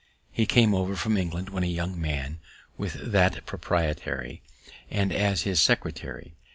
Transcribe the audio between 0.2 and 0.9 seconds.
He came